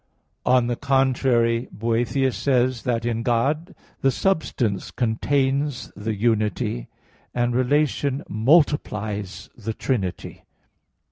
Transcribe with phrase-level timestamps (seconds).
[0.47, 6.87] On the contrary, Boethius says (De Trin.) that in God "the substance contains the unity;
[7.35, 10.43] and relation multiplies the trinity."